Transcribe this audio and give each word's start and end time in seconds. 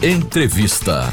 Entrevista. 0.00 1.08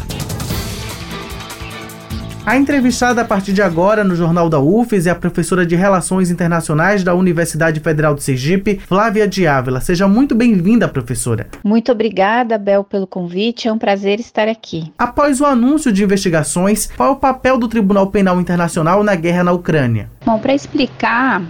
A 2.46 2.56
entrevistada 2.56 3.24
a 3.24 3.26
partir 3.26 3.52
de 3.52 3.64
agora 3.64 4.04
no 4.04 4.16
Jornal 4.16 4.48
da 4.48 4.60
UFES 4.60 5.08
é 5.08 5.10
a 5.10 5.16
professora 5.16 5.66
de 5.66 5.76
Relações 5.76 6.30
Internacionais 6.30 7.04
da 7.04 7.16
Universidade 7.16 7.80
Federal 7.80 8.14
de 8.14 8.22
Sergipe, 8.22 8.80
Flávia 8.88 9.28
Diávila. 9.28 9.82
Seja 9.82 10.08
muito 10.08 10.36
bem-vinda, 10.36 10.88
professora. 10.88 11.48
Muito 11.64 11.92
obrigada, 11.92 12.60
Bel, 12.60 12.84
pelo 12.84 13.08
convite. 13.08 13.68
É 13.68 13.74
um 13.74 13.80
prazer 13.80 14.20
estar 14.20 14.48
aqui. 14.48 14.94
Após 15.00 15.42
o 15.42 15.46
anúncio 15.48 15.92
de 15.92 16.04
investigações, 16.04 16.88
qual 16.96 17.10
é 17.10 17.12
o 17.14 17.16
papel 17.16 17.58
do 17.58 17.68
Tribunal 17.68 18.06
Penal 18.12 18.40
Internacional 18.40 19.04
na 19.04 19.16
guerra 19.16 19.46
na 19.46 19.52
Ucrânia? 19.52 20.12
Bom, 20.24 20.38
para 20.38 20.54
explicar 20.54 21.42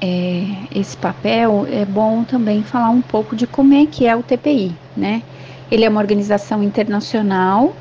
é, 0.00 0.44
esse 0.72 0.96
papel, 0.96 1.66
é 1.68 1.84
bom 1.84 2.22
também 2.22 2.62
falar 2.62 2.90
um 2.90 3.02
pouco 3.02 3.34
de 3.34 3.48
como 3.48 3.74
é 3.74 3.84
que 3.84 4.06
é 4.06 4.14
o 4.14 4.22
TPI, 4.22 4.76
né? 4.96 5.24
Ele 5.70 5.84
é 5.84 5.88
uma 5.88 6.00
organização 6.00 6.62
internacional 6.62 7.74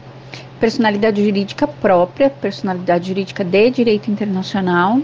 personalidade 0.64 1.22
jurídica 1.22 1.68
própria, 1.68 2.30
personalidade 2.30 3.10
jurídica 3.10 3.44
de 3.44 3.70
direito 3.70 4.10
internacional. 4.10 5.02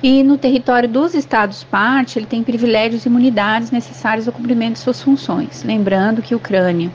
E 0.00 0.22
no 0.22 0.38
território 0.38 0.88
dos 0.88 1.12
Estados-parte, 1.12 2.20
ele 2.20 2.26
tem 2.26 2.44
privilégios 2.44 3.04
e 3.04 3.08
imunidades 3.08 3.72
necessários 3.72 4.28
ao 4.28 4.32
cumprimento 4.32 4.74
de 4.74 4.78
suas 4.78 5.02
funções. 5.02 5.64
Lembrando 5.64 6.22
que 6.22 6.36
Ucrânia 6.36 6.88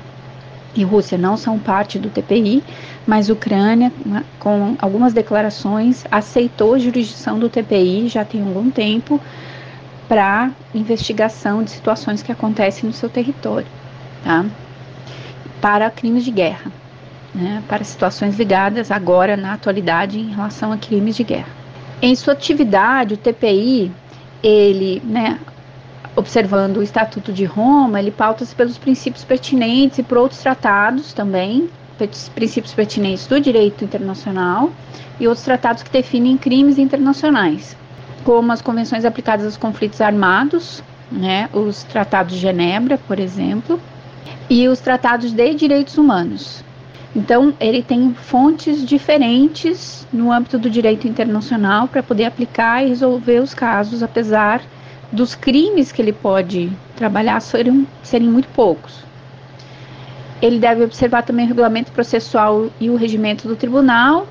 e 0.74 0.86
Rússia 0.86 1.18
não 1.18 1.36
são 1.36 1.60
parte 1.60 2.00
do 2.00 2.10
TPI, 2.10 2.64
mas 3.06 3.30
Ucrânia, 3.30 3.92
né, 4.06 4.24
com 4.40 4.78
algumas 4.80 5.12
declarações, 5.12 6.06
aceitou 6.10 6.76
a 6.76 6.80
jurisdição 6.80 7.38
do 7.38 7.50
TPI 7.50 8.08
já 8.08 8.24
tem 8.24 8.42
algum 8.42 8.72
tempo 8.72 9.20
para 10.08 10.52
investigação 10.74 11.62
de 11.62 11.72
situações 11.72 12.24
que 12.24 12.32
acontecem 12.32 12.88
no 12.88 12.94
seu 12.94 13.10
território, 13.10 13.68
tá? 14.24 14.46
Para 15.62 15.90
crimes 15.90 16.24
de 16.24 16.32
guerra 16.32 16.72
né, 17.38 17.64
para 17.68 17.84
situações 17.84 18.38
ligadas 18.38 18.92
agora 18.92 19.38
na 19.38 19.54
atualidade 19.54 20.20
em 20.20 20.32
relação 20.32 20.72
a 20.72 20.78
crimes 20.78 21.16
de 21.16 21.24
guerra. 21.24 21.50
Em 22.02 22.16
sua 22.16 22.34
atividade, 22.34 23.14
o 23.14 23.18
TPI, 23.18 23.92
ele, 24.44 25.02
né, 25.06 25.40
observando 26.16 26.78
o 26.78 26.84
Estatuto 26.84 27.32
de 27.32 27.46
Roma, 27.46 28.00
ele 28.00 28.12
pauta-se 28.12 28.56
pelos 28.56 28.78
princípios 28.78 29.24
pertinentes 29.24 30.00
e 30.00 30.04
por 30.04 30.18
outros 30.18 30.42
tratados 30.42 31.14
também, 31.14 31.70
princípios 32.34 32.74
pertinentes 32.74 33.26
do 33.26 33.40
direito 33.40 33.84
internacional 33.84 34.72
e 35.20 35.28
outros 35.28 35.46
tratados 35.46 35.82
que 35.82 35.90
definem 35.90 36.38
crimes 36.38 36.78
internacionais, 36.78 37.76
como 38.24 38.52
as 38.52 38.62
convenções 38.62 39.06
aplicadas 39.06 39.46
aos 39.46 39.58
conflitos 39.58 40.02
armados, 40.02 40.84
né, 41.12 41.50
os 41.54 41.84
tratados 41.84 42.34
de 42.34 42.40
Genebra, 42.40 43.00
por 43.08 43.20
exemplo, 43.20 43.80
e 44.50 44.68
os 44.68 44.80
tratados 44.80 45.32
de 45.32 45.54
direitos 45.54 45.98
humanos. 45.98 46.64
Então, 47.16 47.54
ele 47.60 47.82
tem 47.82 48.14
fontes 48.14 48.86
diferentes 48.86 50.08
no 50.14 50.32
âmbito 50.32 50.60
do 50.60 50.70
direito 50.70 51.08
internacional 51.08 51.88
para 51.88 52.04
poder 52.04 52.26
aplicar 52.26 52.84
e 52.84 52.90
resolver 52.90 53.40
os 53.40 53.54
casos, 53.54 54.04
apesar 54.04 54.62
dos 55.12 55.34
crimes 55.34 55.92
que 55.92 56.02
ele 56.02 56.14
pode 56.14 56.72
trabalhar 56.96 57.40
serem, 57.40 57.88
serem 58.04 58.30
muito 58.30 58.48
poucos. 58.50 59.04
Ele 60.42 60.60
deve 60.60 60.84
observar 60.84 61.24
também 61.24 61.46
o 61.46 61.48
regulamento 61.48 61.92
processual 61.92 62.68
e 62.80 62.90
o 62.90 62.96
regimento 62.96 63.48
do 63.48 63.56
tribunal, 63.56 64.28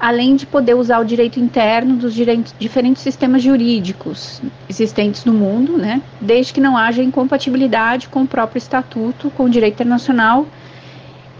além 0.00 0.34
de 0.34 0.46
poder 0.46 0.74
usar 0.74 0.98
o 0.98 1.04
direito 1.04 1.38
interno 1.38 1.94
dos 1.94 2.14
diferentes 2.58 3.02
sistemas 3.02 3.42
jurídicos 3.42 4.40
existentes 4.68 5.24
no 5.24 5.32
mundo, 5.32 5.76
né, 5.76 6.00
desde 6.20 6.54
que 6.54 6.60
não 6.60 6.76
haja 6.76 7.02
incompatibilidade 7.02 8.08
com 8.08 8.22
o 8.22 8.26
próprio 8.26 8.58
estatuto, 8.58 9.30
com 9.30 9.44
o 9.44 9.50
direito 9.50 9.74
internacional 9.74 10.46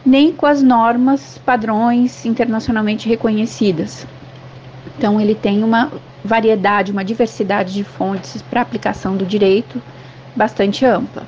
nem 0.05 0.33
com 0.33 0.47
as 0.47 0.63
normas 0.63 1.39
padrões 1.45 2.25
internacionalmente 2.25 3.09
reconhecidas. 3.09 4.07
Então, 4.97 5.21
ele 5.21 5.35
tem 5.35 5.63
uma 5.63 5.91
variedade, 6.25 6.93
uma 6.93 7.05
diversidade 7.05 7.73
de 7.73 7.85
fontes 7.85 8.43
para 8.43 8.61
aplicação 8.61 9.17
do 9.17 9.25
direito 9.25 9.81
bastante 10.35 10.85
ampla. 10.85 11.25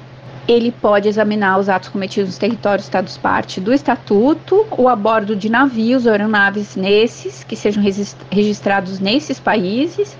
Ele 0.48 0.72
pode 0.72 1.08
examinar 1.08 1.58
os 1.58 1.69
atos 1.69 1.88
cometidos 1.88 2.30
nos 2.30 2.38
territórios 2.38 2.86
estados-parte 2.86 3.60
do 3.60 3.72
Estatuto 3.72 4.66
ou 4.72 4.88
a 4.88 4.97
bordo 4.97 5.36
de 5.36 5.48
navios 5.48 6.04
ou 6.04 6.12
aeronaves 6.12 6.75
nesses, 6.75 7.44
que 7.44 7.54
sejam 7.54 7.82
registrados 8.30 8.98
nesses 8.98 9.38
países, 9.38 10.16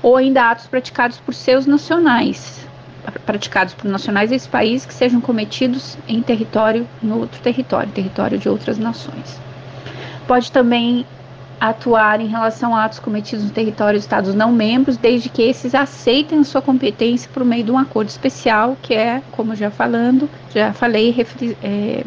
ou 0.00 0.16
ainda 0.16 0.50
atos 0.50 0.66
praticados 0.66 1.18
por 1.18 1.34
seus 1.34 1.66
nacionais, 1.66 2.66
praticados 3.26 3.74
por 3.74 3.90
nacionais 3.90 4.30
desse 4.30 4.48
país 4.48 4.86
que 4.86 4.94
sejam 4.94 5.20
cometidos 5.20 5.98
em 6.06 6.22
território, 6.22 6.86
em 7.02 7.10
outro 7.10 7.40
território, 7.40 7.90
território 7.90 8.38
de 8.38 8.48
outras 8.48 8.78
nações. 8.78 9.40
Pode 10.26 10.52
também 10.52 11.04
atuar 11.60 12.20
em 12.20 12.26
relação 12.26 12.74
a 12.74 12.84
atos 12.84 12.98
cometidos 12.98 13.44
no 13.44 13.50
território 13.50 13.98
de 13.98 14.04
Estados 14.04 14.34
não 14.34 14.52
membros, 14.52 14.96
desde 14.96 15.28
que 15.28 15.42
esses 15.42 15.74
aceitem 15.74 16.42
sua 16.44 16.60
competência 16.60 17.30
por 17.32 17.44
meio 17.44 17.64
de 17.64 17.70
um 17.70 17.78
acordo 17.78 18.08
especial, 18.08 18.76
que 18.82 18.94
é, 18.94 19.22
como 19.32 19.54
já 19.54 19.70
falando, 19.70 20.28
já 20.54 20.72
falei, 20.72 21.14
é, 21.62 22.04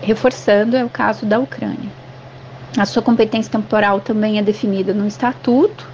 reforçando, 0.00 0.76
é 0.76 0.84
o 0.84 0.88
caso 0.88 1.26
da 1.26 1.38
Ucrânia. 1.38 1.90
A 2.76 2.84
sua 2.84 3.02
competência 3.02 3.50
temporal 3.50 4.00
também 4.00 4.38
é 4.38 4.42
definida 4.42 4.92
no 4.92 5.06
estatuto 5.06 5.88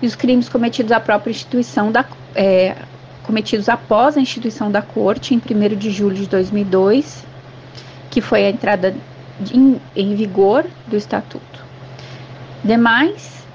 e 0.00 0.06
os 0.06 0.14
crimes 0.14 0.48
cometidos 0.48 0.92
à 0.92 1.00
própria 1.00 1.30
instituição 1.30 1.90
da, 1.90 2.04
é, 2.34 2.76
cometidos 3.22 3.68
após 3.68 4.16
a 4.16 4.20
instituição 4.20 4.70
da 4.70 4.80
Corte, 4.80 5.34
em 5.34 5.38
1 5.38 5.76
de 5.76 5.90
julho 5.90 6.16
de 6.16 6.26
2002, 6.26 7.24
que 8.10 8.20
foi 8.20 8.46
a 8.46 8.50
entrada 8.50 8.94
em, 9.52 9.80
em 9.94 10.14
vigor 10.14 10.66
do 10.86 10.96
Estatuto. 10.96 11.64
Demais, 12.62 13.46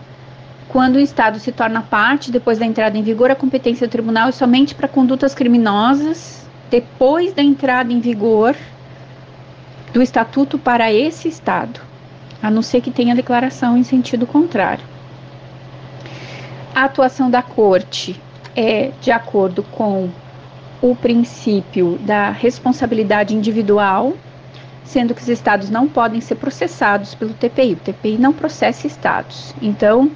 quando 0.70 0.96
o 0.96 1.00
Estado 1.00 1.40
se 1.40 1.52
torna 1.52 1.82
parte, 1.82 2.32
depois 2.32 2.58
da 2.58 2.66
entrada 2.66 2.98
em 2.98 3.04
vigor, 3.04 3.30
a 3.30 3.36
competência 3.36 3.88
do 3.88 3.92
tribunal 3.92 4.30
é 4.30 4.32
somente 4.32 4.74
para 4.74 4.88
condutas 4.88 5.36
criminosas 5.36 6.48
depois 6.70 7.34
da 7.34 7.44
entrada 7.44 7.94
em 7.94 8.00
vigor 8.00 8.56
do 9.94 10.02
Estatuto 10.02 10.58
para 10.58 10.92
esse 10.92 11.28
Estado, 11.28 11.80
a 12.42 12.50
não 12.50 12.64
ser 12.64 12.82
que 12.82 12.90
tenha 12.90 13.14
declaração 13.14 13.78
em 13.78 13.84
sentido 13.84 14.26
contrário. 14.26 14.84
A 16.74 16.86
atuação 16.86 17.30
da 17.30 17.44
Corte 17.44 18.20
é 18.56 18.92
de 19.00 19.12
acordo 19.12 19.62
com 19.62 20.10
o 20.82 20.96
princípio 20.96 22.00
da 22.02 22.32
responsabilidade 22.32 23.36
individual, 23.36 24.14
sendo 24.84 25.14
que 25.14 25.22
os 25.22 25.30
estados 25.30 25.70
não 25.70 25.88
podem 25.88 26.22
ser 26.22 26.36
processados 26.36 27.16
pelo 27.16 27.34
TPI. 27.34 27.74
O 27.74 27.78
TPI 27.78 28.18
não 28.18 28.34
processa 28.34 28.86
estados. 28.86 29.54
Então, 29.62 30.12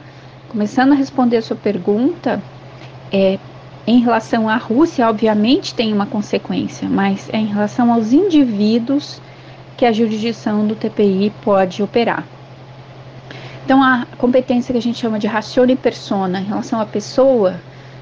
começando 0.49 0.91
a 0.91 0.95
responder 0.95 1.37
a 1.37 1.41
sua 1.41 1.55
pergunta, 1.55 2.41
é, 3.11 3.39
em 3.85 3.99
relação 3.99 4.49
à 4.49 4.57
Rússia, 4.57 5.07
obviamente 5.07 5.73
tem 5.73 5.93
uma 5.93 6.05
consequência, 6.05 6.89
mas 6.89 7.29
é 7.31 7.37
em 7.37 7.45
relação 7.45 7.91
aos 7.91 8.11
indivíduos 8.11 9.21
que 9.77 9.85
a 9.85 9.91
jurisdição 9.91 10.67
do 10.67 10.75
TPI 10.75 11.31
pode 11.41 11.81
operar. 11.81 12.25
Então, 13.63 13.83
a 13.83 14.05
competência 14.17 14.71
que 14.71 14.77
a 14.77 14.81
gente 14.81 14.97
chama 14.97 15.19
de 15.19 15.27
ratione 15.27 15.75
persona 15.75 16.39
em 16.39 16.45
relação 16.45 16.79
à 16.81 16.85
pessoa 16.85 17.59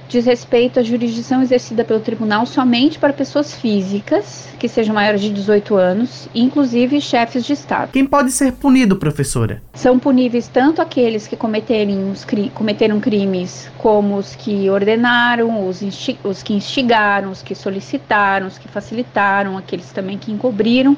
diz 0.08 0.26
respeito 0.26 0.80
à 0.80 0.84
jurisdição 0.84 1.42
exercida 1.42 1.84
pelo 1.84 2.00
tribunal 2.00 2.46
somente 2.46 3.00
para 3.00 3.12
pessoas 3.12 3.54
físicas 3.54 4.50
que 4.60 4.68
sejam 4.68 4.94
maiores 4.94 5.22
de 5.22 5.30
18 5.30 5.76
anos, 5.76 6.30
inclusive 6.34 7.02
chefes 7.02 7.44
de 7.46 7.54
Estado. 7.54 7.92
Quem 7.92 8.06
pode 8.06 8.32
ser 8.32 8.54
punido, 8.54 8.96
professora? 8.96 9.62
São 9.74 9.98
puníveis 10.00 10.48
tanto 10.48 10.82
aqueles 10.82 11.28
que 11.28 11.36
cometerem 11.36 12.10
os 12.10 12.24
cri 12.24 12.52
cometeram 12.54 13.00
crimes, 13.00 13.70
como 13.78 14.18
os 14.18 14.36
que 14.36 14.70
ordenaram, 14.70 15.68
os, 15.68 15.82
os 16.24 16.44
que 16.44 16.54
instigaram, 16.54 17.32
os 17.32 17.42
que 17.42 17.56
solicitaram, 17.56 18.48
os 18.48 18.58
que 18.58 18.68
facilitaram, 18.68 19.58
aqueles 19.58 19.92
também 19.92 20.18
que 20.18 20.32
encobriram, 20.32 20.96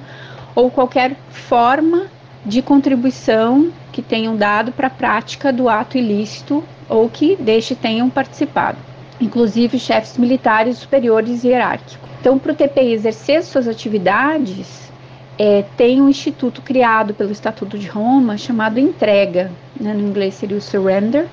ou 0.53 0.69
qualquer 0.69 1.15
forma 1.29 2.07
de 2.45 2.61
contribuição 2.61 3.71
que 3.91 4.01
tenham 4.01 4.35
dado 4.35 4.71
para 4.71 4.87
a 4.87 4.91
prática 4.91 5.51
do 5.51 5.67
ato 5.67 5.97
ilícito 5.97 6.63
ou 6.87 7.09
que 7.09 7.35
deste 7.35 7.75
tenham 7.75 8.09
participado 8.09 8.77
inclusive 9.19 9.79
chefes 9.79 10.17
militares 10.17 10.77
superiores 10.77 11.43
e 11.43 11.49
hierárquicos. 11.49 11.97
Então, 12.19 12.37
para 12.37 12.51
o 12.51 12.55
TPI 12.55 12.93
exercer 12.93 13.43
suas 13.43 13.67
atividades, 13.67 14.91
é, 15.37 15.63
tem 15.75 16.01
um 16.01 16.09
instituto 16.09 16.61
criado 16.61 17.13
pelo 17.13 17.31
Estatuto 17.31 17.77
de 17.77 17.87
Roma 17.87 18.37
chamado 18.37 18.79
entrega, 18.79 19.51
né, 19.79 19.93
no 19.93 20.01
inglês 20.01 20.33
seria 20.33 20.57
o 20.57 20.61
surrender, 20.61 21.27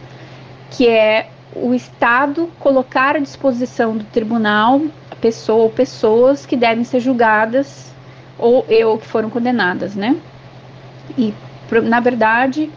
que 0.70 0.88
é 0.88 1.28
o 1.54 1.72
Estado 1.72 2.50
colocar 2.58 3.16
à 3.16 3.19
disposição 3.19 3.96
do 3.96 4.04
tribunal 4.04 4.82
a 5.10 5.16
pessoa 5.16 5.64
ou 5.64 5.70
pessoas 5.70 6.44
que 6.44 6.56
devem 6.56 6.84
ser 6.84 7.00
julgadas 7.00 7.92
ou, 8.38 8.66
ou 8.86 8.98
que 8.98 9.06
foram 9.06 9.31
condenadas, 9.31 9.94
né? 9.94 10.16
E, 11.16 11.32
na 11.84 12.00
verdade, 12.00 12.70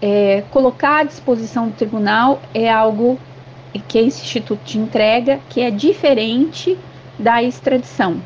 é, 0.00 0.42
colocar 0.50 1.00
à 1.00 1.02
disposição 1.04 1.68
do 1.68 1.74
tribunal 1.74 2.40
é 2.54 2.70
algo 2.70 3.18
que 3.80 3.98
é 3.98 4.02
esse 4.02 4.22
instituto 4.22 4.62
de 4.64 4.78
entrega, 4.78 5.40
que 5.48 5.60
é 5.60 5.70
diferente 5.70 6.78
da 7.18 7.42
extradição. 7.42 8.20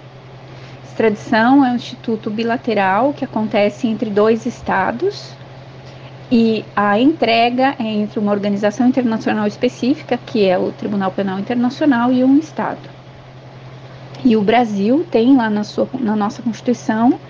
extradição 0.85 1.65
é 1.65 1.71
um 1.71 1.77
instituto 1.77 2.31
bilateral 2.31 3.13
que 3.13 3.25
acontece 3.25 3.87
entre 3.87 4.11
dois 4.11 4.47
estados 4.47 5.35
e 6.31 6.65
a 6.75 6.99
entrega 6.99 7.77
é 7.79 7.85
entre 7.85 8.19
uma 8.19 8.33
organização 8.33 8.89
internacional 8.89 9.47
específica, 9.47 10.19
que 10.19 10.45
é 10.45 10.59
o 10.59 10.73
Tribunal 10.73 11.13
Penal 11.13 11.39
Internacional, 11.39 12.13
e 12.13 12.25
um 12.25 12.37
estado. 12.39 12.97
E 14.25 14.37
o 14.37 14.43
Brasil 14.43 15.07
tem 15.09 15.37
lá 15.37 15.49
na, 15.49 15.63
sua, 15.63 15.89
na 16.01 16.17
nossa 16.17 16.43
Constituição 16.43 17.21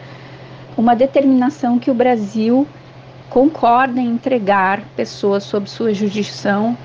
uma 0.78 0.96
determinação 0.96 1.78
que 1.78 1.90
o 1.90 1.94
Brasil 1.94 2.66
concorda 3.28 4.00
em 4.00 4.12
entregar 4.12 4.82
pessoas 4.96 5.44
sob 5.44 5.68
sua 5.68 5.92
jurisdição 5.92 6.76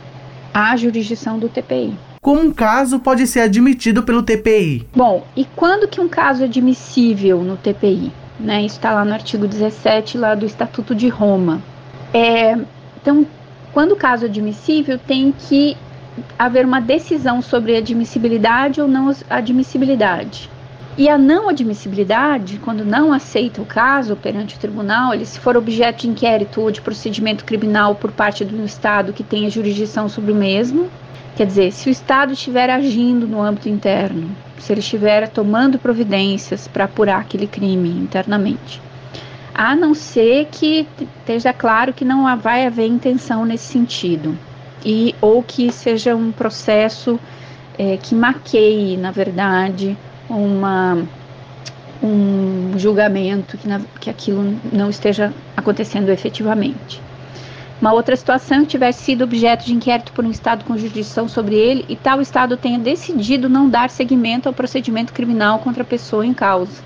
à 0.53 0.75
jurisdição 0.75 1.39
do 1.39 1.49
TPI. 1.49 1.97
Como 2.21 2.41
um 2.41 2.51
caso 2.51 2.99
pode 2.99 3.25
ser 3.25 3.41
admitido 3.41 4.03
pelo 4.03 4.21
TPI? 4.21 4.87
Bom, 4.95 5.25
e 5.35 5.45
quando 5.55 5.87
que 5.87 5.99
um 5.99 6.07
caso 6.07 6.43
é 6.43 6.45
admissível 6.45 7.43
no 7.43 7.57
TPI? 7.57 8.11
Né, 8.39 8.63
isso 8.63 8.77
está 8.77 8.91
lá 8.91 9.05
no 9.05 9.13
artigo 9.13 9.47
17 9.47 10.17
lá 10.17 10.33
do 10.33 10.45
Estatuto 10.45 10.95
de 10.95 11.07
Roma. 11.07 11.61
É, 12.13 12.57
então, 12.99 13.25
quando 13.71 13.91
o 13.91 13.95
caso 13.95 14.25
é 14.25 14.27
admissível, 14.27 14.99
tem 14.99 15.31
que 15.31 15.77
haver 16.37 16.65
uma 16.65 16.81
decisão 16.81 17.41
sobre 17.41 17.75
admissibilidade 17.75 18.81
ou 18.81 18.87
não 18.87 19.15
admissibilidade. 19.29 20.49
E 20.97 21.07
a 21.07 21.17
não 21.17 21.47
admissibilidade, 21.47 22.59
quando 22.59 22.83
não 22.83 23.13
aceita 23.13 23.61
o 23.61 23.65
caso 23.65 24.15
perante 24.15 24.55
o 24.55 24.59
tribunal, 24.59 25.13
ele 25.13 25.25
se 25.25 25.39
for 25.39 25.55
objeto 25.55 26.01
de 26.01 26.09
inquérito 26.09 26.59
ou 26.59 26.69
de 26.69 26.81
procedimento 26.81 27.45
criminal 27.45 27.95
por 27.95 28.11
parte 28.11 28.43
do 28.43 28.65
Estado 28.65 29.13
que 29.13 29.23
tenha 29.23 29.49
jurisdição 29.49 30.09
sobre 30.09 30.33
o 30.33 30.35
mesmo, 30.35 30.89
quer 31.37 31.47
dizer, 31.47 31.71
se 31.71 31.87
o 31.87 31.91
Estado 31.91 32.33
estiver 32.33 32.69
agindo 32.69 33.25
no 33.25 33.41
âmbito 33.41 33.69
interno, 33.69 34.29
se 34.57 34.73
ele 34.73 34.81
estiver 34.81 35.29
tomando 35.29 35.79
providências 35.79 36.67
para 36.67 36.83
apurar 36.83 37.21
aquele 37.21 37.47
crime 37.47 37.89
internamente, 37.89 38.81
a 39.53 39.75
não 39.75 39.93
ser 39.93 40.47
que 40.51 40.85
esteja 40.99 41.53
claro 41.53 41.93
que 41.93 42.03
não 42.03 42.37
vai 42.37 42.67
haver 42.67 42.87
intenção 42.87 43.45
nesse 43.45 43.65
sentido 43.65 44.37
e 44.85 45.15
ou 45.21 45.41
que 45.41 45.71
seja 45.71 46.15
um 46.15 46.31
processo 46.31 47.17
é, 47.77 47.97
que 47.97 48.13
maqueie, 48.13 48.97
na 48.97 49.11
verdade, 49.11 49.97
uma, 50.35 51.03
um 52.01 52.73
julgamento 52.77 53.57
que, 53.57 53.67
na, 53.67 53.81
que 53.99 54.09
aquilo 54.09 54.57
não 54.71 54.89
esteja 54.89 55.33
acontecendo 55.55 56.09
efetivamente. 56.09 57.01
Uma 57.81 57.93
outra 57.93 58.15
situação 58.15 58.63
tivesse 58.63 59.03
sido 59.03 59.23
objeto 59.23 59.65
de 59.65 59.73
inquérito 59.73 60.11
por 60.11 60.23
um 60.23 60.29
Estado 60.29 60.63
com 60.65 60.77
jurisdição 60.77 61.27
sobre 61.27 61.55
ele 61.55 61.83
e 61.89 61.95
tal 61.95 62.21
Estado 62.21 62.55
tenha 62.55 62.77
decidido 62.77 63.49
não 63.49 63.67
dar 63.67 63.89
seguimento 63.89 64.47
ao 64.47 64.53
procedimento 64.53 65.11
criminal 65.11 65.59
contra 65.59 65.81
a 65.81 65.85
pessoa 65.85 66.23
em 66.23 66.33
causa, 66.33 66.83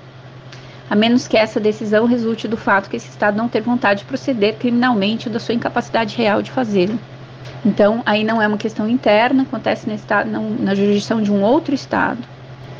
a 0.88 0.96
menos 0.96 1.28
que 1.28 1.36
essa 1.36 1.60
decisão 1.60 2.06
resulte 2.06 2.48
do 2.48 2.56
fato 2.56 2.88
que 2.88 2.96
esse 2.96 3.10
Estado 3.10 3.36
não 3.36 3.46
ter 3.46 3.60
vontade 3.60 4.00
de 4.00 4.06
proceder 4.06 4.56
criminalmente 4.56 5.28
ou 5.28 5.32
da 5.34 5.38
sua 5.38 5.54
incapacidade 5.54 6.16
real 6.16 6.40
de 6.40 6.50
fazê-lo. 6.50 6.98
Então, 7.64 8.02
aí 8.06 8.24
não 8.24 8.40
é 8.40 8.46
uma 8.46 8.56
questão 8.56 8.88
interna, 8.88 9.42
acontece 9.42 9.88
na, 9.88 9.94
estado, 9.94 10.30
na, 10.30 10.40
na 10.40 10.74
jurisdição 10.74 11.20
de 11.20 11.32
um 11.32 11.42
outro 11.42 11.74
Estado. 11.74 12.35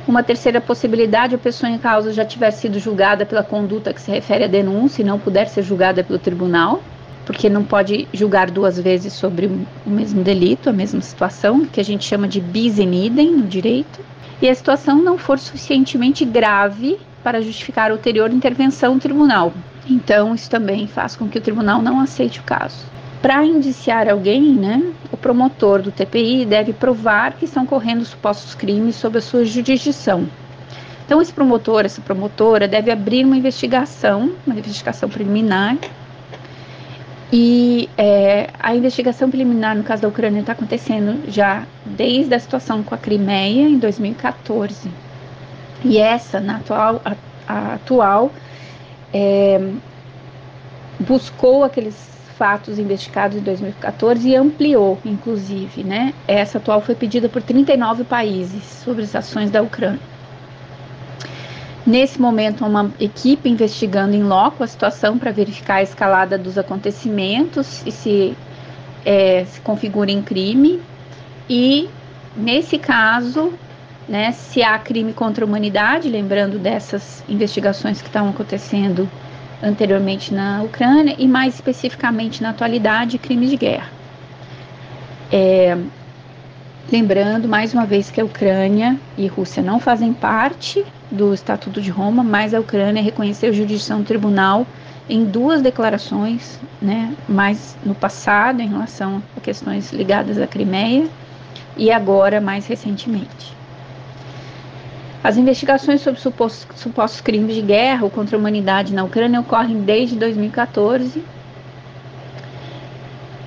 Uma 0.06 0.22
terceira 0.22 0.60
possibilidade, 0.60 1.34
a 1.34 1.38
pessoa 1.38 1.68
em 1.68 1.78
causa 1.78 2.12
já 2.12 2.24
tiver 2.24 2.52
sido 2.52 2.78
julgada 2.78 3.26
pela 3.26 3.42
conduta 3.42 3.92
que 3.92 4.00
se 4.00 4.08
refere 4.08 4.44
à 4.44 4.46
denúncia 4.46 5.02
e 5.02 5.04
não 5.04 5.18
puder 5.18 5.48
ser 5.48 5.62
julgada 5.62 6.04
pelo 6.04 6.18
tribunal, 6.18 6.80
porque 7.24 7.48
não 7.48 7.64
pode 7.64 8.06
julgar 8.12 8.48
duas 8.48 8.78
vezes 8.78 9.12
sobre 9.12 9.46
o 9.46 9.90
mesmo 9.90 10.22
delito, 10.22 10.70
a 10.70 10.72
mesma 10.72 11.00
situação, 11.00 11.66
que 11.66 11.80
a 11.80 11.84
gente 11.84 12.04
chama 12.04 12.28
de 12.28 12.40
bis 12.40 12.78
in 12.78 13.06
idem 13.06 13.32
no 13.32 13.48
direito, 13.48 13.98
e 14.40 14.48
a 14.48 14.54
situação 14.54 15.02
não 15.02 15.18
for 15.18 15.40
suficientemente 15.40 16.24
grave 16.24 17.00
para 17.24 17.42
justificar 17.42 17.90
a 17.90 17.94
ulterior 17.94 18.30
intervenção 18.32 18.94
do 18.94 19.00
tribunal. 19.00 19.52
Então, 19.90 20.36
isso 20.36 20.48
também 20.48 20.86
faz 20.86 21.16
com 21.16 21.26
que 21.26 21.38
o 21.38 21.42
tribunal 21.42 21.82
não 21.82 21.98
aceite 21.98 22.38
o 22.38 22.44
caso. 22.44 22.84
Para 23.26 23.44
indiciar 23.44 24.08
alguém, 24.08 24.54
né, 24.54 24.80
o 25.10 25.16
promotor 25.16 25.82
do 25.82 25.90
TPI 25.90 26.46
deve 26.46 26.72
provar 26.72 27.32
que 27.32 27.44
estão 27.44 27.66
correndo 27.66 28.04
supostos 28.04 28.54
crimes 28.54 28.94
sob 28.94 29.18
a 29.18 29.20
sua 29.20 29.44
jurisdição. 29.44 30.28
Então, 31.04 31.20
esse 31.20 31.32
promotor, 31.32 31.84
essa 31.84 32.00
promotora, 32.00 32.68
deve 32.68 32.88
abrir 32.88 33.24
uma 33.24 33.36
investigação, 33.36 34.30
uma 34.46 34.56
investigação 34.56 35.08
preliminar. 35.08 35.76
E 37.32 37.90
é, 37.98 38.48
a 38.60 38.76
investigação 38.76 39.28
preliminar 39.28 39.74
no 39.74 39.82
caso 39.82 40.02
da 40.02 40.08
Ucrânia 40.08 40.38
está 40.38 40.52
acontecendo 40.52 41.28
já 41.28 41.66
desde 41.84 42.32
a 42.32 42.38
situação 42.38 42.84
com 42.84 42.94
a 42.94 42.98
Crimeia, 42.98 43.68
em 43.68 43.76
2014. 43.76 44.88
E 45.84 45.98
essa, 45.98 46.38
na 46.38 46.58
atual, 46.58 47.02
a, 47.04 47.16
a 47.48 47.74
atual, 47.74 48.30
é, 49.12 49.68
buscou 51.00 51.64
aqueles 51.64 52.15
fatos 52.36 52.78
investigados 52.78 53.36
em 53.36 53.40
2014 53.40 54.28
e 54.28 54.36
ampliou, 54.36 54.98
inclusive, 55.04 55.82
né? 55.82 56.12
Essa 56.28 56.58
atual 56.58 56.80
foi 56.80 56.94
pedida 56.94 57.28
por 57.28 57.42
39 57.42 58.04
países 58.04 58.62
sobre 58.62 59.04
as 59.04 59.14
ações 59.14 59.50
da 59.50 59.62
Ucrânia. 59.62 60.00
Nesse 61.86 62.20
momento, 62.20 62.66
uma 62.66 62.90
equipe 62.98 63.48
investigando 63.48 64.14
em 64.14 64.22
loco 64.22 64.64
a 64.64 64.66
situação 64.66 65.18
para 65.18 65.30
verificar 65.30 65.76
a 65.76 65.82
escalada 65.82 66.36
dos 66.36 66.58
acontecimentos 66.58 67.86
e 67.86 67.92
se, 67.92 68.36
é, 69.04 69.44
se 69.44 69.60
configura 69.60 70.10
em 70.10 70.20
crime. 70.20 70.82
E, 71.48 71.88
nesse 72.36 72.76
caso, 72.76 73.54
né, 74.08 74.32
se 74.32 74.62
há 74.62 74.76
crime 74.78 75.12
contra 75.12 75.44
a 75.44 75.46
humanidade, 75.46 76.08
lembrando 76.08 76.58
dessas 76.58 77.22
investigações 77.28 78.02
que 78.02 78.08
estão 78.08 78.28
acontecendo 78.28 79.08
anteriormente 79.62 80.32
na 80.32 80.62
Ucrânia 80.62 81.14
e 81.18 81.26
mais 81.26 81.54
especificamente 81.54 82.42
na 82.42 82.50
atualidade 82.50 83.18
crimes 83.18 83.50
de 83.50 83.56
guerra. 83.56 83.88
É, 85.32 85.76
lembrando 86.90 87.48
mais 87.48 87.74
uma 87.74 87.84
vez 87.84 88.10
que 88.10 88.20
a 88.20 88.24
Ucrânia 88.24 88.96
e 89.16 89.26
Rússia 89.26 89.62
não 89.62 89.80
fazem 89.80 90.12
parte 90.12 90.84
do 91.10 91.32
Estatuto 91.32 91.80
de 91.80 91.90
Roma, 91.90 92.22
mas 92.22 92.54
a 92.54 92.60
Ucrânia 92.60 93.02
reconheceu 93.02 93.52
jurisdição 93.52 94.00
do 94.00 94.06
tribunal 94.06 94.66
em 95.08 95.24
duas 95.24 95.62
declarações, 95.62 96.58
né, 96.82 97.14
mais 97.28 97.76
no 97.84 97.94
passado 97.94 98.60
em 98.60 98.68
relação 98.68 99.22
a 99.36 99.40
questões 99.40 99.92
ligadas 99.92 100.38
à 100.38 100.46
Crimeia 100.46 101.08
e 101.76 101.92
agora 101.92 102.40
mais 102.40 102.66
recentemente. 102.66 103.55
As 105.26 105.36
investigações 105.36 106.02
sobre 106.02 106.20
supostos, 106.20 106.80
supostos 106.80 107.20
crimes 107.20 107.56
de 107.56 107.60
guerra 107.60 108.08
contra 108.08 108.36
a 108.36 108.38
humanidade 108.38 108.94
na 108.94 109.02
Ucrânia 109.02 109.40
ocorrem 109.40 109.80
desde 109.80 110.14
2014. 110.14 111.20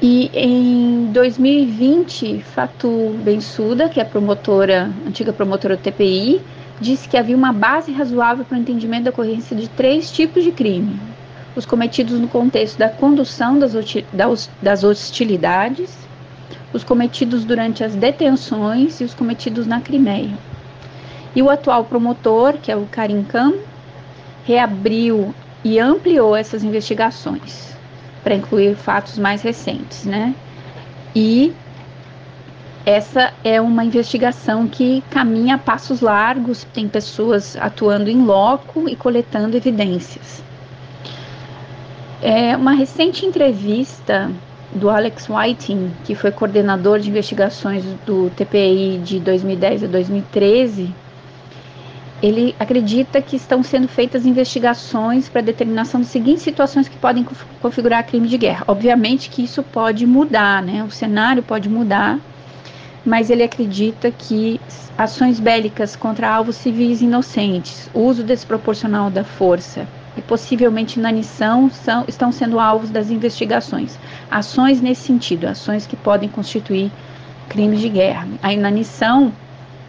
E 0.01 0.29
em 0.33 1.09
2020, 1.13 2.41
Fatu 2.41 3.17
Bensuda, 3.23 3.87
que 3.87 4.01
é 4.01 4.03
promotora, 4.03 4.91
antiga 5.07 5.31
promotora 5.31 5.77
do 5.77 5.81
TPI, 5.81 6.41
disse 6.81 7.07
que 7.07 7.15
havia 7.15 7.37
uma 7.37 7.53
base 7.53 7.93
razoável 7.93 8.43
para 8.43 8.57
o 8.57 8.59
entendimento 8.59 9.05
da 9.05 9.11
ocorrência 9.11 9.55
de 9.55 9.69
três 9.69 10.11
tipos 10.11 10.43
de 10.43 10.51
crime: 10.51 10.99
os 11.55 11.65
cometidos 11.65 12.19
no 12.19 12.27
contexto 12.27 12.77
da 12.77 12.89
condução 12.89 13.57
das 13.57 14.83
hostilidades, 14.83 15.97
os 16.73 16.83
cometidos 16.83 17.45
durante 17.45 17.85
as 17.85 17.95
detenções 17.95 18.99
e 18.99 19.05
os 19.05 19.13
cometidos 19.13 19.65
na 19.65 19.79
Crimeia. 19.79 20.48
E 21.35 21.41
o 21.41 21.49
atual 21.49 21.85
promotor, 21.85 22.53
que 22.57 22.71
é 22.71 22.75
o 22.75 22.85
Karim 22.85 23.23
Khan, 23.23 23.53
reabriu 24.45 25.33
e 25.63 25.79
ampliou 25.79 26.35
essas 26.35 26.63
investigações 26.63 27.75
para 28.23 28.35
incluir 28.35 28.75
fatos 28.75 29.17
mais 29.17 29.41
recentes, 29.41 30.05
né? 30.05 30.33
E 31.15 31.53
essa 32.85 33.31
é 33.43 33.61
uma 33.61 33.83
investigação 33.83 34.67
que 34.67 35.03
caminha 35.09 35.55
a 35.55 35.57
passos 35.57 36.01
largos, 36.01 36.63
tem 36.73 36.87
pessoas 36.87 37.55
atuando 37.57 38.09
em 38.09 38.23
loco 38.23 38.89
e 38.89 38.95
coletando 38.95 39.55
evidências. 39.55 40.43
É 42.21 42.55
uma 42.55 42.73
recente 42.73 43.25
entrevista 43.25 44.31
do 44.73 44.89
Alex 44.89 45.27
Whiting, 45.29 45.91
que 46.03 46.15
foi 46.15 46.31
coordenador 46.31 46.99
de 46.99 47.09
investigações 47.09 47.83
do 48.05 48.29
TPI 48.31 48.99
de 49.03 49.19
2010 49.19 49.83
a 49.83 49.87
2013, 49.87 50.81
ele 50.83 50.93
acredita 52.59 53.21
que 53.21 53.35
estão 53.35 53.63
sendo 53.63 53.87
feitas 53.87 54.25
investigações 54.25 55.29
para 55.29 55.41
determinação 55.41 56.01
de 56.01 56.07
seguintes 56.07 56.43
situações 56.43 56.87
que 56.87 56.97
podem 56.97 57.25
configurar 57.61 58.05
crime 58.05 58.27
de 58.27 58.37
guerra. 58.37 58.65
Obviamente 58.67 59.29
que 59.29 59.43
isso 59.43 59.63
pode 59.63 60.05
mudar, 60.05 60.61
né? 60.61 60.83
O 60.83 60.91
cenário 60.91 61.41
pode 61.41 61.69
mudar, 61.69 62.19
mas 63.05 63.29
ele 63.29 63.43
acredita 63.43 64.11
que 64.11 64.59
ações 64.97 65.39
bélicas 65.39 65.95
contra 65.95 66.29
alvos 66.29 66.57
civis 66.57 67.01
inocentes, 67.01 67.89
uso 67.93 68.21
desproporcional 68.21 69.09
da 69.09 69.23
força 69.23 69.87
e 70.17 70.21
possivelmente 70.21 70.99
inanição 70.99 71.69
são, 71.69 72.03
estão 72.05 72.31
sendo 72.33 72.59
alvos 72.59 72.89
das 72.89 73.09
investigações. 73.09 73.97
Ações 74.29 74.81
nesse 74.81 75.03
sentido, 75.03 75.45
ações 75.45 75.87
que 75.87 75.95
podem 75.95 76.27
constituir 76.27 76.91
crimes 77.47 77.79
de 77.79 77.87
guerra. 77.87 78.27
A 78.43 78.51
inanição, 78.51 79.31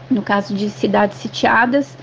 no 0.09 0.23
caso 0.23 0.55
de 0.55 0.71
cidades 0.71 1.19
sitiadas, 1.19 1.99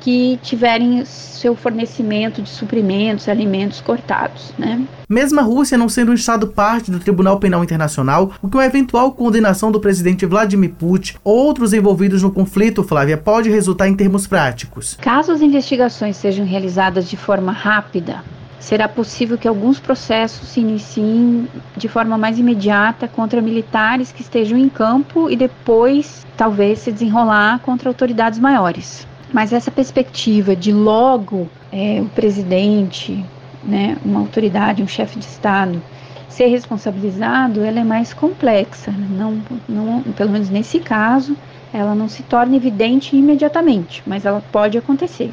que 0.00 0.38
tiverem 0.42 1.04
seu 1.04 1.54
fornecimento 1.54 2.42
de 2.42 2.48
suprimentos, 2.48 3.28
alimentos 3.28 3.80
cortados, 3.80 4.52
né? 4.58 4.80
Mesmo 5.08 5.40
a 5.40 5.42
Rússia 5.42 5.78
não 5.78 5.88
sendo 5.88 6.12
um 6.12 6.14
estado 6.14 6.48
parte 6.48 6.90
do 6.90 6.98
Tribunal 6.98 7.38
Penal 7.38 7.64
Internacional, 7.64 8.32
o 8.42 8.48
que 8.48 8.56
uma 8.56 8.66
eventual 8.66 9.12
condenação 9.12 9.72
do 9.72 9.80
presidente 9.80 10.26
Vladimir 10.26 10.72
Putin 10.78 11.16
ou 11.24 11.36
outros 11.36 11.72
envolvidos 11.72 12.22
no 12.22 12.30
conflito, 12.30 12.82
Flávia, 12.82 13.16
pode 13.16 13.48
resultar 13.50 13.88
em 13.88 13.96
termos 13.96 14.26
práticos. 14.26 14.96
Caso 15.00 15.32
as 15.32 15.40
investigações 15.40 16.16
sejam 16.16 16.44
realizadas 16.44 17.08
de 17.08 17.16
forma 17.16 17.52
rápida, 17.52 18.22
será 18.68 18.86
possível 18.86 19.38
que 19.38 19.48
alguns 19.48 19.80
processos 19.80 20.48
se 20.48 20.60
iniciem 20.60 21.48
de 21.74 21.88
forma 21.88 22.18
mais 22.18 22.38
imediata 22.38 23.08
contra 23.08 23.40
militares 23.40 24.12
que 24.12 24.20
estejam 24.20 24.58
em 24.58 24.68
campo 24.68 25.30
e 25.30 25.36
depois 25.36 26.26
talvez 26.36 26.80
se 26.80 26.92
desenrolar 26.92 27.60
contra 27.60 27.88
autoridades 27.88 28.38
maiores. 28.38 29.07
Mas 29.32 29.52
essa 29.52 29.70
perspectiva 29.70 30.56
de 30.56 30.72
logo 30.72 31.48
é, 31.72 32.00
o 32.00 32.06
presidente, 32.06 33.24
né, 33.62 33.96
uma 34.04 34.20
autoridade, 34.20 34.82
um 34.82 34.88
chefe 34.88 35.18
de 35.18 35.24
Estado, 35.24 35.82
ser 36.28 36.46
responsabilizado, 36.46 37.62
ela 37.62 37.80
é 37.80 37.84
mais 37.84 38.14
complexa. 38.14 38.92
Não, 38.92 39.38
não, 39.68 40.02
pelo 40.16 40.30
menos 40.30 40.48
nesse 40.48 40.78
caso, 40.78 41.36
ela 41.72 41.94
não 41.94 42.08
se 42.08 42.22
torna 42.22 42.56
evidente 42.56 43.16
imediatamente, 43.16 44.02
mas 44.06 44.24
ela 44.24 44.42
pode 44.52 44.78
acontecer. 44.78 45.32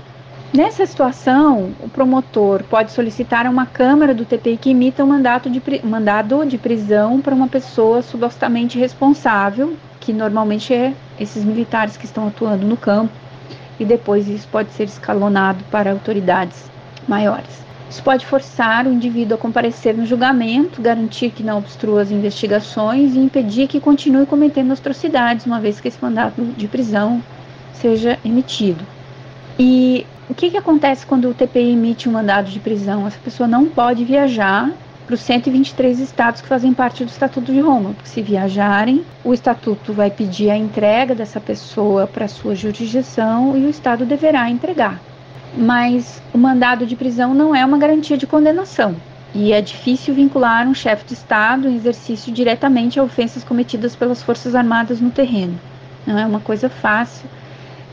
Nessa 0.53 0.85
situação, 0.85 1.71
o 1.81 1.89
promotor 1.89 2.63
pode 2.63 2.91
solicitar 2.91 3.45
a 3.45 3.49
uma 3.49 3.65
Câmara 3.65 4.13
do 4.13 4.23
TPI 4.23 4.57
que 4.57 4.69
emita 4.69 5.03
um 5.03 5.07
mandato 5.07 5.49
de, 5.49 5.61
mandado 5.83 6.45
de 6.45 6.57
prisão 6.57 7.19
para 7.19 7.35
uma 7.35 7.47
pessoa 7.47 8.01
supostamente 8.01 8.79
responsável, 8.79 9.75
que 9.99 10.13
normalmente 10.13 10.73
é 10.73 10.93
esses 11.19 11.43
militares 11.43 11.97
que 11.97 12.05
estão 12.05 12.27
atuando 12.27 12.65
no 12.65 12.77
campo, 12.77 13.11
e 13.79 13.85
depois 13.85 14.27
isso 14.27 14.47
pode 14.51 14.71
ser 14.71 14.85
escalonado 14.85 15.63
para 15.71 15.91
autoridades 15.91 16.69
maiores. 17.07 17.63
Isso 17.89 18.01
pode 18.01 18.25
forçar 18.25 18.87
o 18.87 18.91
indivíduo 18.91 19.35
a 19.35 19.39
comparecer 19.39 19.95
no 19.95 20.05
julgamento, 20.05 20.81
garantir 20.81 21.29
que 21.29 21.43
não 21.43 21.59
obstrua 21.59 22.01
as 22.01 22.11
investigações 22.11 23.15
e 23.15 23.19
impedir 23.19 23.67
que 23.67 23.79
continue 23.79 24.25
cometendo 24.25 24.73
atrocidades, 24.73 25.45
uma 25.45 25.59
vez 25.59 25.79
que 25.79 25.87
esse 25.87 26.01
mandato 26.01 26.41
de 26.41 26.67
prisão 26.67 27.21
seja 27.73 28.17
emitido. 28.25 28.83
E 29.57 30.05
o 30.29 30.33
que, 30.33 30.49
que 30.49 30.57
acontece 30.57 31.05
quando 31.05 31.29
o 31.29 31.33
TPI 31.33 31.71
emite 31.71 32.09
um 32.09 32.11
mandado 32.11 32.49
de 32.49 32.59
prisão? 32.59 33.05
Essa 33.05 33.19
pessoa 33.23 33.47
não 33.47 33.65
pode 33.67 34.03
viajar 34.03 34.71
para 35.05 35.13
os 35.13 35.21
123 35.21 35.99
estados 35.99 36.41
que 36.41 36.47
fazem 36.47 36.73
parte 36.73 37.05
do 37.05 37.09
Estatuto 37.09 37.53
de 37.53 37.59
Roma, 37.59 37.91
porque 37.93 38.09
se 38.09 38.21
viajarem, 38.21 39.05
o 39.23 39.33
Estatuto 39.33 39.93
vai 39.93 40.09
pedir 40.09 40.49
a 40.49 40.57
entrega 40.57 41.13
dessa 41.13 41.39
pessoa 41.39 42.07
para 42.07 42.27
sua 42.27 42.55
jurisdição 42.55 43.55
e 43.55 43.65
o 43.65 43.69
Estado 43.69 44.05
deverá 44.05 44.49
entregar. 44.49 44.99
Mas 45.55 46.21
o 46.33 46.37
mandado 46.37 46.85
de 46.85 46.95
prisão 46.95 47.33
não 47.33 47.55
é 47.55 47.63
uma 47.63 47.77
garantia 47.77 48.17
de 48.17 48.25
condenação. 48.25 48.95
E 49.33 49.53
é 49.53 49.61
difícil 49.61 50.15
vincular 50.15 50.67
um 50.67 50.73
chefe 50.73 51.05
de 51.05 51.13
Estado 51.13 51.67
em 51.67 51.75
exercício 51.75 52.31
diretamente 52.31 52.99
a 52.99 53.03
ofensas 53.03 53.43
cometidas 53.43 53.95
pelas 53.95 54.23
Forças 54.23 54.55
Armadas 54.55 54.99
no 54.99 55.11
terreno. 55.11 55.59
Não 56.07 56.17
é 56.17 56.25
uma 56.25 56.39
coisa 56.39 56.69
fácil, 56.69 57.29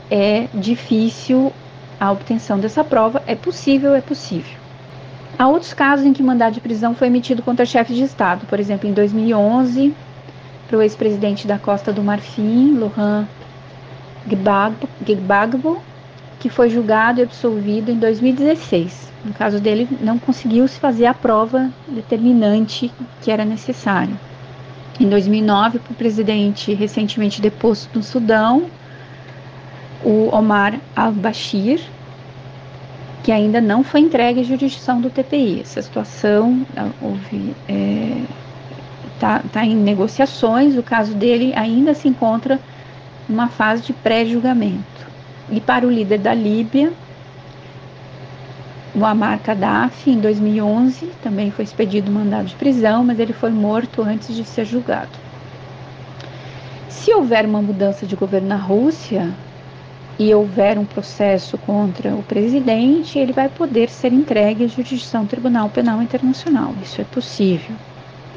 é 0.09 0.47
difícil 0.53 1.53
a 1.99 2.11
obtenção 2.11 2.59
dessa 2.59 2.83
prova. 2.83 3.21
É 3.27 3.35
possível, 3.35 3.93
é 3.93 4.01
possível. 4.01 4.62
Há 5.37 5.47
outros 5.47 5.73
casos 5.73 6.05
em 6.05 6.13
que 6.13 6.21
mandado 6.21 6.53
de 6.53 6.61
prisão 6.61 6.93
foi 6.93 7.07
emitido 7.07 7.41
contra 7.41 7.65
chefes 7.65 7.95
de 7.95 8.03
Estado, 8.03 8.45
por 8.45 8.59
exemplo, 8.59 8.87
em 8.87 8.93
2011, 8.93 9.93
para 10.67 10.77
o 10.77 10.81
ex-presidente 10.81 11.47
da 11.47 11.57
Costa 11.57 11.91
do 11.91 12.03
Marfim, 12.03 12.77
Laurent 12.77 13.27
Gbagbo, 14.27 15.81
que 16.39 16.49
foi 16.49 16.69
julgado 16.69 17.19
e 17.19 17.23
absolvido 17.23 17.91
em 17.91 17.97
2016. 17.97 19.11
No 19.25 19.33
caso 19.33 19.59
dele, 19.59 19.87
não 20.01 20.19
conseguiu 20.19 20.67
se 20.67 20.79
fazer 20.79 21.05
a 21.05 21.13
prova 21.13 21.69
determinante 21.87 22.91
que 23.21 23.31
era 23.31 23.45
necessário. 23.45 24.17
Em 24.99 25.09
2009, 25.09 25.79
para 25.79 25.91
o 25.91 25.95
presidente 25.95 26.73
recentemente 26.73 27.41
deposto 27.41 27.97
no 27.97 28.03
Sudão, 28.03 28.65
o 30.03 30.29
Omar 30.35 30.79
al-Bashir, 30.95 31.81
que 33.23 33.31
ainda 33.31 33.61
não 33.61 33.83
foi 33.83 34.01
entregue 34.01 34.41
à 34.41 34.43
jurisdição 34.43 34.99
do 34.99 35.09
TPI. 35.09 35.61
Essa 35.61 35.81
situação 35.81 36.65
está 36.69 37.49
é, 37.69 38.23
tá, 39.17 39.41
tá 39.51 39.65
em 39.65 39.75
negociações, 39.75 40.77
o 40.77 40.83
caso 40.83 41.15
dele 41.15 41.53
ainda 41.55 41.93
se 41.93 42.07
encontra 42.09 42.59
numa 43.27 43.47
fase 43.47 43.83
de 43.83 43.93
pré-julgamento. 43.93 44.83
E 45.49 45.61
para 45.61 45.87
o 45.87 45.89
líder 45.89 46.19
da 46.19 46.33
Líbia, 46.33 46.91
o 48.93 49.05
Amar 49.05 49.39
Gaddafi, 49.39 50.11
em 50.11 50.19
2011, 50.19 51.09
também 51.23 51.49
foi 51.49 51.63
expedido 51.63 52.11
um 52.11 52.15
mandado 52.15 52.47
de 52.47 52.55
prisão, 52.55 53.05
mas 53.05 53.19
ele 53.19 53.33
foi 53.33 53.51
morto 53.51 54.01
antes 54.01 54.35
de 54.35 54.43
ser 54.43 54.65
julgado. 54.65 55.23
Se 56.89 57.13
houver 57.13 57.45
uma 57.45 57.61
mudança 57.61 58.05
de 58.05 58.15
governo 58.15 58.49
na 58.49 58.55
Rússia, 58.55 59.33
e 60.19 60.33
houver 60.33 60.77
um 60.77 60.85
processo 60.85 61.57
contra 61.57 62.13
o 62.13 62.23
presidente, 62.23 63.17
ele 63.17 63.33
vai 63.33 63.49
poder 63.49 63.89
ser 63.89 64.13
entregue 64.13 64.65
à 64.65 64.67
jurisdição 64.67 65.25
Tribunal 65.25 65.69
Penal 65.69 66.01
Internacional. 66.01 66.73
Isso 66.81 67.01
é 67.01 67.03
possível. 67.03 67.75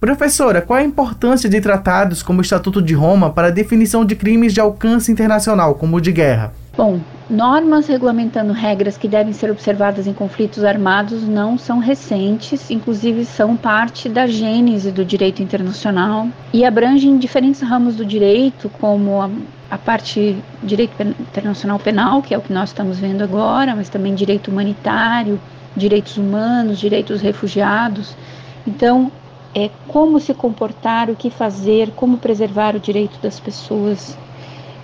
Professora, 0.00 0.60
qual 0.60 0.78
a 0.78 0.84
importância 0.84 1.48
de 1.48 1.60
tratados 1.60 2.22
como 2.22 2.38
o 2.38 2.42
Estatuto 2.42 2.82
de 2.82 2.94
Roma 2.94 3.30
para 3.30 3.48
a 3.48 3.50
definição 3.50 4.04
de 4.04 4.14
crimes 4.14 4.52
de 4.52 4.60
alcance 4.60 5.10
internacional, 5.10 5.74
como 5.74 5.96
o 5.96 6.00
de 6.00 6.12
guerra? 6.12 6.52
Bom, 6.76 7.00
normas 7.28 7.88
regulamentando 7.88 8.52
regras 8.52 8.96
que 8.96 9.08
devem 9.08 9.32
ser 9.32 9.50
observadas 9.50 10.06
em 10.06 10.12
conflitos 10.12 10.62
armados 10.62 11.26
não 11.26 11.58
são 11.58 11.78
recentes, 11.78 12.70
inclusive 12.70 13.24
são 13.24 13.56
parte 13.56 14.08
da 14.08 14.26
gênese 14.26 14.92
do 14.92 15.04
direito 15.04 15.42
internacional 15.42 16.28
e 16.52 16.64
abrangem 16.64 17.18
diferentes 17.18 17.60
ramos 17.60 17.96
do 17.96 18.04
direito, 18.04 18.70
como 18.80 19.20
a, 19.20 19.28
a 19.70 19.76
parte 19.76 20.36
direito 20.62 20.94
internacional 21.02 21.80
penal, 21.80 22.22
que 22.22 22.32
é 22.32 22.38
o 22.38 22.42
que 22.42 22.52
nós 22.52 22.70
estamos 22.70 22.98
vendo 22.98 23.22
agora, 23.22 23.74
mas 23.74 23.88
também 23.88 24.14
direito 24.14 24.48
humanitário, 24.48 25.40
direitos 25.76 26.16
humanos, 26.16 26.78
direitos 26.78 27.20
refugiados. 27.20 28.16
Então, 28.64 29.10
é 29.52 29.70
como 29.88 30.20
se 30.20 30.32
comportar, 30.32 31.10
o 31.10 31.16
que 31.16 31.30
fazer, 31.30 31.90
como 31.96 32.18
preservar 32.18 32.76
o 32.76 32.80
direito 32.80 33.18
das 33.20 33.40
pessoas 33.40 34.16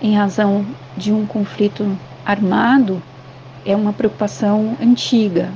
em 0.01 0.15
razão 0.15 0.65
de 0.97 1.13
um 1.13 1.25
conflito 1.25 1.97
armado 2.25 3.01
é 3.65 3.75
uma 3.75 3.93
preocupação 3.93 4.77
antiga. 4.81 5.49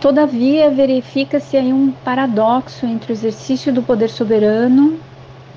Todavia, 0.00 0.70
verifica-se 0.70 1.56
aí 1.56 1.72
um 1.72 1.90
paradoxo 1.90 2.86
entre 2.86 3.12
o 3.12 3.14
exercício 3.14 3.72
do 3.72 3.82
poder 3.82 4.08
soberano 4.08 4.98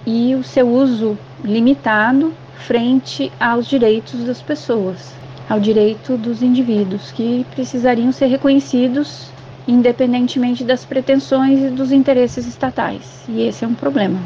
e 0.06 0.36
o 0.36 0.44
seu 0.44 0.68
uso 0.68 1.18
limitado 1.44 2.34
frente 2.56 3.32
aos 3.40 3.68
direitos 3.68 4.24
das 4.26 4.42
pessoas, 4.42 5.14
ao 5.50 5.60
direito 5.60 6.18
dos 6.18 6.42
indivíduos, 6.42 7.12
que 7.12 7.46
precisariam 7.56 8.12
ser 8.12 8.28
reconhecidos 8.28 9.32
independentemente 9.68 10.64
das 10.64 10.84
pretensões 10.84 11.62
e 11.62 11.70
dos 11.70 11.92
interesses 11.92 12.46
estatais. 12.46 13.24
E 13.30 13.44
esse 13.44 13.64
é 13.64 13.68
um 13.68 13.74
problema. 13.74 14.20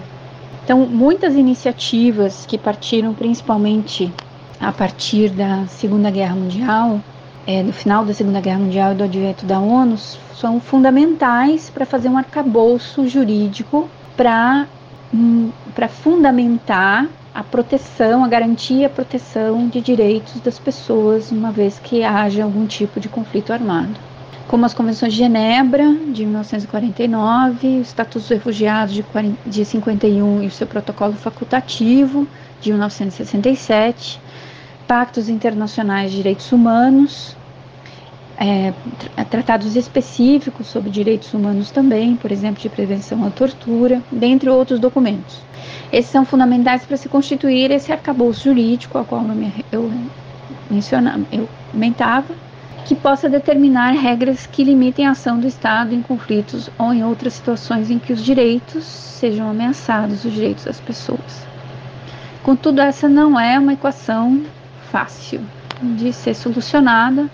Então, 0.64 0.86
muitas 0.86 1.36
iniciativas 1.36 2.46
que 2.46 2.58
partiram 2.58 3.14
principalmente 3.14 4.12
a 4.60 4.72
partir 4.72 5.30
da 5.30 5.66
Segunda 5.68 6.10
Guerra 6.10 6.36
Mundial, 6.36 7.00
é, 7.46 7.64
do 7.64 7.72
final 7.72 8.04
da 8.04 8.14
Segunda 8.14 8.42
Guerra 8.42 8.60
Mundial 8.60 8.92
e 8.92 8.96
do 8.96 9.04
advento 9.04 9.46
da 9.46 9.60
ONU, 9.60 9.98
são 10.36 10.60
fundamentais 10.60 11.70
para 11.70 11.86
fazer 11.86 12.10
um 12.10 12.18
arcabouço 12.18 13.08
jurídico 13.08 13.90
para 14.16 14.68
hum, 15.14 15.50
fundamentar 16.04 17.08
a 17.34 17.44
proteção, 17.44 18.26
a 18.26 18.28
garantia 18.28 18.88
a 18.88 18.90
proteção 18.90 19.68
de 19.68 19.80
direitos 19.80 20.42
das 20.42 20.58
pessoas, 20.58 21.32
uma 21.32 21.52
vez 21.52 21.80
que 21.80 22.04
haja 22.04 22.44
algum 22.44 22.66
tipo 22.66 23.00
de 23.00 23.08
conflito 23.08 23.54
armado. 23.54 23.96
Como 24.48 24.66
as 24.66 24.74
Convenções 24.74 25.14
de 25.14 25.20
Genebra, 25.20 25.94
de 26.14 26.26
1949, 26.26 27.68
o 27.68 27.82
Estatuto 27.82 28.20
dos 28.20 28.30
Refugiados 28.30 28.94
de, 28.94 29.04
40, 29.04 29.38
de 29.48 29.64
51 29.64 30.42
e 30.44 30.48
o 30.48 30.52
seu 30.52 30.66
protocolo 30.66 31.14
facultativo, 31.14 32.28
de 32.60 32.72
1967, 32.72 34.20
Pactos 34.88 35.28
Internacionais 35.28 36.12
de 36.12 36.18
Direitos 36.18 36.52
Humanos, 36.52 37.36
é, 38.38 38.72
tratados 39.30 39.76
específicos 39.76 40.68
sobre 40.68 40.90
direitos 40.90 41.34
humanos 41.34 41.72
também, 41.72 42.16
por 42.16 42.32
exemplo, 42.32 42.62
de 42.62 42.70
prevenção 42.70 43.26
à 43.26 43.32
tortura, 43.32 44.02
dentre 44.12 44.50
outros 44.50 44.80
documentos. 44.80 45.42
Esses 45.92 46.12
são 46.12 46.24
fundamentais 46.24 46.86
para 46.86 46.98
se 46.98 47.10
constituir 47.10 47.72
esse 47.72 47.92
arcabouço 47.92 48.44
jurídico, 48.44 48.98
ao 48.98 49.06
qual 49.06 49.26
eu, 49.72 49.92
mencionava, 50.70 51.24
eu 51.32 51.50
comentava, 51.72 52.34
que 52.86 52.96
possa 52.96 53.28
determinar 53.28 53.92
regras 53.92 54.46
que 54.46 54.64
limitem 54.64 55.08
a 55.08 55.12
ação 55.12 55.40
do 55.40 55.48
Estado 55.48 55.94
em 55.94 56.02
conflitos 56.02 56.70
ou 56.78 56.94
em 56.94 57.04
outras 57.04 57.34
situações 57.34 57.92
em 57.92 58.00
que 58.00 58.14
os 58.14 58.24
direitos 58.24 58.86
sejam 58.86 59.50
ameaçados, 59.50 60.24
os 60.24 60.32
direitos 60.32 60.64
das 60.64 60.80
pessoas. 60.80 61.46
Contudo, 62.44 62.80
essa 62.80 63.10
não 63.10 63.38
é 63.38 63.60
uma 63.60 63.74
equação 63.74 64.42
fácil 64.92 65.42
de 65.82 66.12
ser 66.12 66.34
solucionada, 66.34 67.30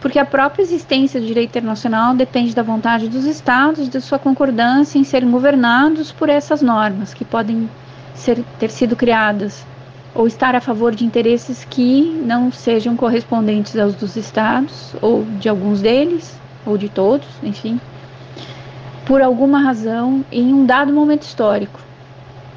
porque 0.00 0.18
a 0.18 0.24
própria 0.24 0.62
existência 0.62 1.20
do 1.20 1.26
direito 1.26 1.50
internacional 1.50 2.14
depende 2.14 2.54
da 2.54 2.62
vontade 2.62 3.08
dos 3.08 3.24
estados, 3.24 3.88
de 3.88 4.00
sua 4.00 4.18
concordância 4.18 4.98
em 4.98 5.04
serem 5.04 5.30
governados 5.30 6.12
por 6.12 6.28
essas 6.28 6.62
normas, 6.62 7.14
que 7.14 7.24
podem 7.24 7.68
ser, 8.14 8.44
ter 8.58 8.70
sido 8.70 8.94
criadas 8.94 9.64
ou 10.14 10.26
estar 10.26 10.54
a 10.54 10.60
favor 10.60 10.94
de 10.94 11.04
interesses 11.04 11.66
que 11.68 12.02
não 12.24 12.50
sejam 12.50 12.96
correspondentes 12.96 13.76
aos 13.78 13.94
dos 13.94 14.16
estados, 14.16 14.94
ou 15.02 15.24
de 15.38 15.48
alguns 15.48 15.82
deles, 15.82 16.38
ou 16.64 16.78
de 16.78 16.88
todos, 16.88 17.28
enfim, 17.42 17.78
por 19.04 19.20
alguma 19.20 19.60
razão 19.60 20.24
em 20.32 20.52
um 20.54 20.64
dado 20.64 20.92
momento 20.92 21.22
histórico. 21.22 21.85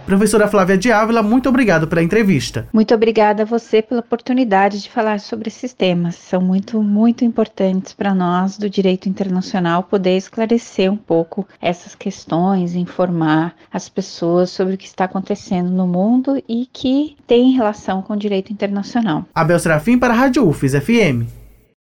Professora 0.10 0.48
Flávia 0.48 0.76
de 0.76 0.92
Ávila, 0.92 1.22
muito 1.22 1.48
obrigado 1.50 1.88
pela 1.88 2.02
entrevista. 2.02 2.68
Muito 2.74 2.96
obrigada 2.96 3.44
a 3.44 3.46
você 3.46 3.80
pela 3.80 4.00
oportunidade 4.00 4.82
de 4.82 4.90
falar 4.90 5.20
sobre 5.20 5.50
esses 5.50 5.72
temas. 5.72 6.16
São 6.16 6.42
muito, 6.42 6.82
muito 6.82 7.24
importantes 7.24 7.94
para 7.94 8.16
nós 8.16 8.58
do 8.58 8.68
direito 8.68 9.08
internacional 9.08 9.84
poder 9.84 10.18
esclarecer 10.18 10.92
um 10.92 10.98
pouco 10.98 11.48
essas 11.62 11.94
questões, 11.94 12.74
informar 12.74 13.54
as 13.72 13.88
pessoas 13.88 14.50
sobre 14.50 14.74
o 14.74 14.78
que 14.80 14.88
está 14.88 15.04
acontecendo 15.04 15.70
no 15.70 15.86
mundo 15.86 16.42
e 16.50 16.68
que 16.74 17.16
tem 17.28 17.52
relação 17.52 18.02
com 18.02 18.14
o 18.14 18.18
direito 18.18 18.52
internacional. 18.52 19.26
Abel 19.36 19.60
Serafim 19.60 20.00
para 20.00 20.16
a 20.16 20.18
Rádio 20.18 20.44
UFES 20.44 20.74
FM. 20.74 21.39